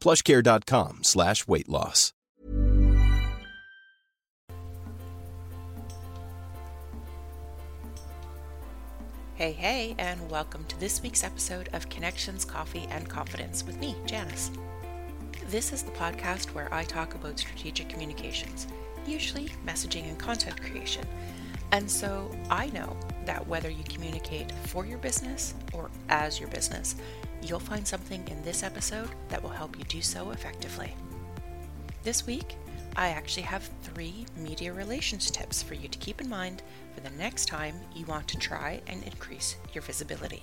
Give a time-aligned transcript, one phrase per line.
[0.00, 2.12] Plushcare.com slash weight loss.
[9.36, 13.94] Hey, hey, and welcome to this week's episode of Connections, Coffee, and Confidence with me,
[14.06, 14.50] Janice.
[15.50, 18.66] This is the podcast where I talk about strategic communications,
[19.06, 21.04] usually messaging and content creation.
[21.70, 26.96] And so I know that whether you communicate for your business or as your business,
[27.42, 30.94] you'll find something in this episode that will help you do so effectively.
[32.02, 32.56] This week,
[32.96, 36.62] I actually have three media relations tips for you to keep in mind
[36.94, 40.42] for the next time you want to try and increase your visibility.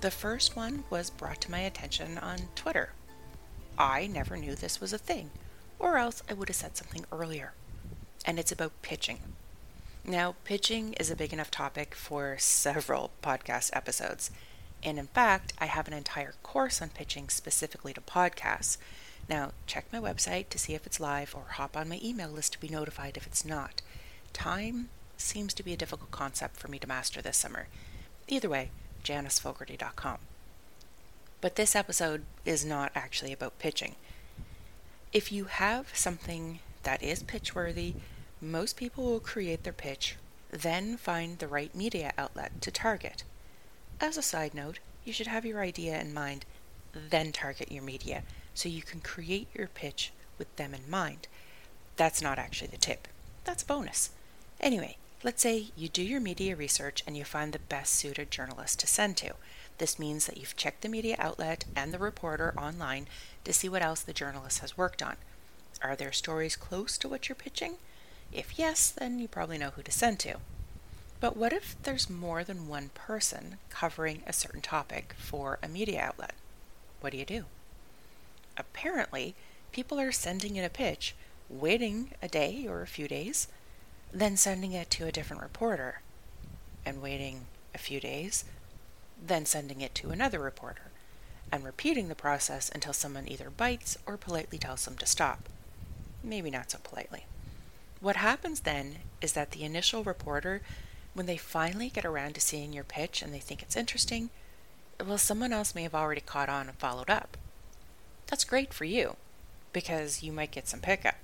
[0.00, 2.92] The first one was brought to my attention on Twitter.
[3.78, 5.30] I never knew this was a thing,
[5.78, 7.52] or else I would have said something earlier.
[8.24, 9.20] And it's about pitching.
[10.04, 14.30] Now, pitching is a big enough topic for several podcast episodes.
[14.82, 18.78] And in fact, I have an entire course on pitching specifically to podcasts.
[19.28, 22.52] Now, check my website to see if it's live or hop on my email list
[22.54, 23.82] to be notified if it's not.
[24.32, 27.66] Time seems to be a difficult concept for me to master this summer.
[28.28, 28.70] Either way,
[29.04, 30.18] janicefogarty.com.
[31.40, 33.96] But this episode is not actually about pitching.
[35.12, 37.94] If you have something that is pitch worthy,
[38.40, 40.16] most people will create their pitch,
[40.50, 43.24] then find the right media outlet to target.
[44.00, 46.44] As a side note, you should have your idea in mind,
[46.92, 48.22] then target your media
[48.54, 51.26] so you can create your pitch with them in mind.
[51.96, 53.08] That's not actually the tip,
[53.44, 54.10] that's a bonus.
[54.60, 58.78] Anyway, let's say you do your media research and you find the best suited journalist
[58.80, 59.34] to send to.
[59.78, 63.08] This means that you've checked the media outlet and the reporter online
[63.42, 65.16] to see what else the journalist has worked on.
[65.82, 67.74] Are there stories close to what you're pitching?
[68.32, 70.36] If yes, then you probably know who to send to.
[71.20, 76.00] But what if there's more than one person covering a certain topic for a media
[76.00, 76.34] outlet?
[77.00, 77.44] What do you do?
[78.56, 79.34] Apparently,
[79.72, 81.14] people are sending in a pitch,
[81.48, 83.48] waiting a day or a few days,
[84.12, 86.00] then sending it to a different reporter,
[86.84, 88.44] and waiting a few days,
[89.20, 90.90] then sending it to another reporter,
[91.50, 95.48] and repeating the process until someone either bites or politely tells them to stop.
[96.22, 97.26] Maybe not so politely.
[98.00, 100.62] What happens then is that the initial reporter,
[101.18, 104.30] when they finally get around to seeing your pitch and they think it's interesting,
[105.04, 107.36] well, someone else may have already caught on and followed up.
[108.28, 109.16] That's great for you,
[109.74, 111.16] because you might get some pickup,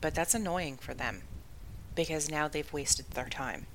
[0.00, 1.22] but that's annoying for them,
[1.94, 3.66] because now they've wasted their time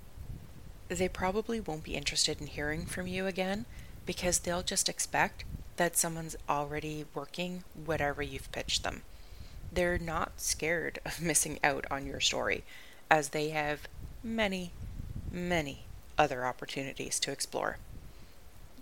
[0.90, 3.66] they probably won't be interested in hearing from you again
[4.06, 5.44] because they'll just expect
[5.78, 9.02] that someone's already working whatever you've pitched them.
[9.72, 12.64] They're not scared of missing out on your story
[13.10, 13.88] as they have
[14.24, 14.72] many,
[15.34, 15.86] many
[16.18, 17.78] other opportunities to explore.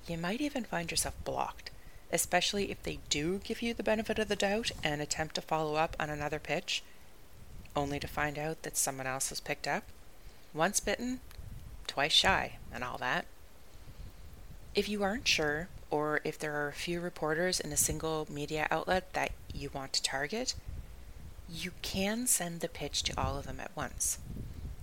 [0.08, 1.72] You might even find yourself blocked,
[2.12, 5.76] especially if they do give you the benefit of the doubt and attempt to follow
[5.76, 6.84] up on another pitch,
[7.76, 9.84] only to find out that someone else has picked up.
[10.54, 11.22] Once bitten,
[11.88, 13.26] twice shy, and all that.
[14.76, 18.68] If you aren't sure, or if there are a few reporters in a single media
[18.70, 20.56] outlet that you want to target,
[21.50, 24.18] you can send the pitch to all of them at once.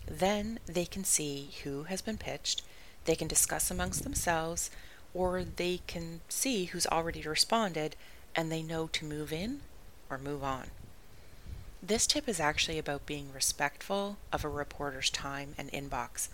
[0.08, 2.62] Then they can see who has been pitched,
[3.04, 4.70] they can discuss amongst themselves,
[5.14, 7.96] or they can see who's already responded
[8.34, 9.60] and they know to move in
[10.10, 10.68] or move on.
[11.82, 16.28] This tip is actually about being respectful of a reporter's time and inbox.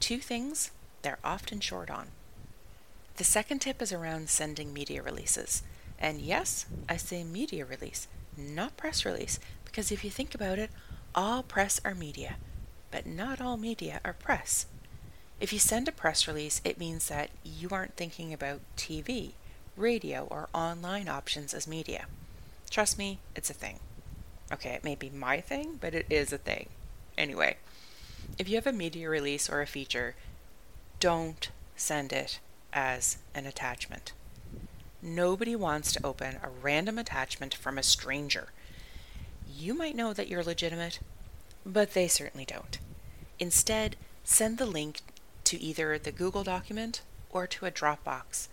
[0.00, 0.70] Two things
[1.02, 2.08] they're often short on.
[3.16, 5.62] The second tip is around sending media releases.
[5.98, 10.70] And yes, I say media release, not press release, because if you think about it,
[11.14, 12.36] all press are media,
[12.90, 14.66] but not all media are press.
[15.40, 19.32] If you send a press release, it means that you aren't thinking about TV,
[19.76, 22.06] radio, or online options as media.
[22.70, 23.78] Trust me, it's a thing.
[24.52, 26.68] Okay, it may be my thing, but it is a thing.
[27.16, 27.56] Anyway,
[28.38, 30.14] if you have a media release or a feature,
[31.00, 32.40] don't send it
[32.72, 34.12] as an attachment.
[35.00, 38.48] Nobody wants to open a random attachment from a stranger.
[39.48, 40.98] You might know that you're legitimate,
[41.68, 42.78] but they certainly don't.
[43.38, 43.94] Instead,
[44.24, 45.02] send the link
[45.44, 48.48] to either the Google document or to a Dropbox.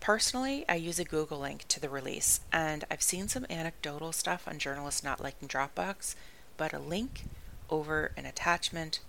[0.00, 4.46] Personally, I use a Google link to the release, and I've seen some anecdotal stuff
[4.46, 6.14] on journalists not liking Dropbox,
[6.56, 7.24] but a link
[7.70, 9.00] over an attachment,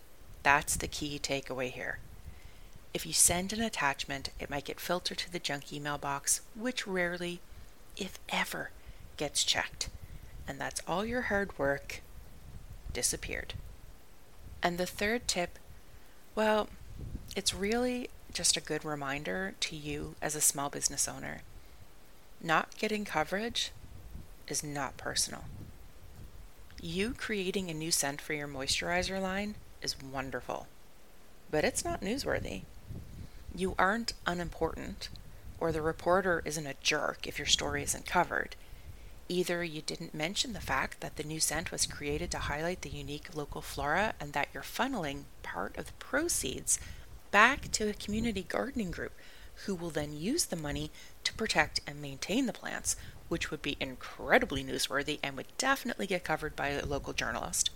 [0.42, 2.00] that's the key takeaway here.
[2.94, 6.88] If you send an attachment, it might get filtered to the junk email box, which
[6.88, 7.40] rarely,
[7.96, 8.72] if ever,
[9.18, 9.90] gets checked.
[10.48, 12.02] And that's all your hard work
[12.94, 13.54] disappeared.
[14.62, 15.58] And the third tip,
[16.36, 16.70] well,
[17.36, 21.42] it's really just a good reminder to you as a small business owner.
[22.42, 23.72] Not getting coverage
[24.48, 25.46] is not personal.
[26.82, 30.68] You creating a new scent for your moisturizer line is wonderful,
[31.52, 32.62] but it's not newsworthy.
[33.54, 35.10] You aren't unimportant,
[35.60, 38.56] or the reporter isn't a jerk if your story isn't covered.
[39.32, 42.90] Either you didn't mention the fact that the new scent was created to highlight the
[42.90, 46.80] unique local flora and that you're funneling part of the proceeds
[47.30, 49.14] back to a community gardening group
[49.66, 50.90] who will then use the money
[51.24, 52.96] to protect and maintain the plants,
[53.28, 57.70] which would be incredibly newsworthy and would definitely get covered by a local journalist.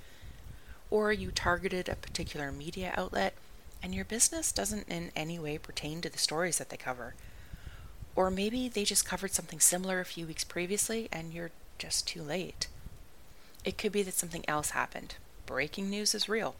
[0.90, 3.36] Or you targeted a particular media outlet
[3.84, 7.14] and your business doesn't in any way pertain to the stories that they cover.
[8.16, 12.22] Or maybe they just covered something similar a few weeks previously and you're just too
[12.22, 12.68] late.
[13.66, 15.16] It could be that something else happened.
[15.46, 16.56] Breaking news is real.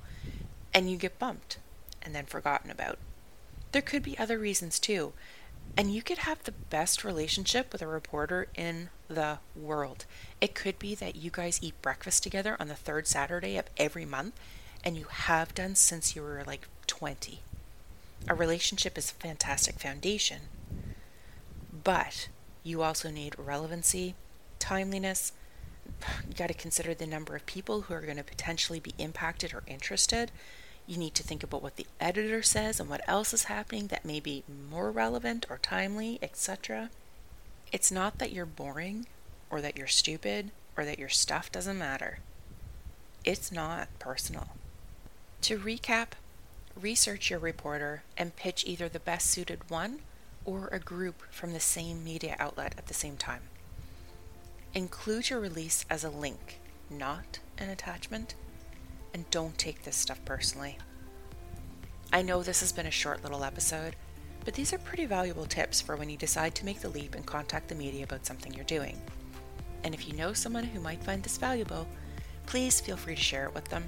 [0.74, 1.58] And you get bumped
[2.02, 2.98] and then forgotten about.
[3.72, 5.14] There could be other reasons too.
[5.76, 10.06] And you could have the best relationship with a reporter in the world.
[10.40, 14.06] It could be that you guys eat breakfast together on the third Saturday of every
[14.06, 14.40] month,
[14.84, 17.40] and you have done since you were like 20.
[18.28, 20.42] A relationship is a fantastic foundation,
[21.84, 22.30] but
[22.64, 24.16] you also need relevancy,
[24.60, 25.34] timeliness.
[26.28, 29.54] You got to consider the number of people who are going to potentially be impacted
[29.54, 30.32] or interested.
[30.88, 34.06] You need to think about what the editor says and what else is happening that
[34.06, 36.90] may be more relevant or timely, etc.
[37.72, 39.08] It's not that you're boring
[39.50, 42.20] or that you're stupid or that your stuff doesn't matter.
[43.24, 44.50] It's not personal.
[45.42, 46.10] To recap,
[46.80, 50.00] research your reporter and pitch either the best suited one
[50.46, 53.42] or a group from the same media outlet at the same time.
[54.74, 56.60] Include your release as a link,
[56.90, 58.36] not an attachment,
[59.14, 60.78] and don't take this stuff personally.
[62.12, 63.96] I know this has been a short little episode,
[64.46, 67.26] but these are pretty valuable tips for when you decide to make the leap and
[67.26, 69.02] contact the media about something you're doing.
[69.84, 71.88] And if you know someone who might find this valuable,
[72.46, 73.84] please feel free to share it with them.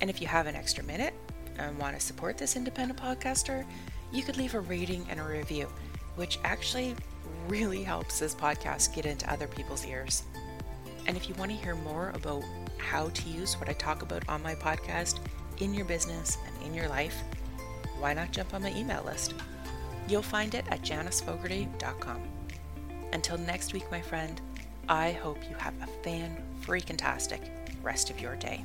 [0.00, 1.14] And if you have an extra minute
[1.58, 3.64] and want to support this independent podcaster,
[4.12, 5.68] you could leave a rating and a review,
[6.16, 6.94] which actually
[7.48, 10.24] really helps this podcast get into other people's ears.
[11.06, 12.44] And if you want to hear more about
[12.78, 15.18] how to use what I talk about on my podcast
[15.58, 17.22] in your business and in your life,
[17.98, 19.34] why not jump on my email list?
[20.08, 22.20] You'll find it at janicefogarty.com.
[23.12, 24.40] Until next week, my friend,
[24.88, 27.40] I hope you have a fan freaking tastic
[27.82, 28.64] rest of your day.